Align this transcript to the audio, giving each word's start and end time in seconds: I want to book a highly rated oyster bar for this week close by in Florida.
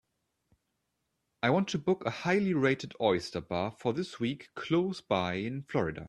I 1.43 1.51
want 1.51 1.67
to 1.69 1.77
book 1.77 2.03
a 2.07 2.09
highly 2.09 2.55
rated 2.55 2.95
oyster 2.99 3.39
bar 3.39 3.69
for 3.69 3.93
this 3.93 4.19
week 4.19 4.49
close 4.55 4.99
by 4.99 5.33
in 5.35 5.61
Florida. 5.61 5.99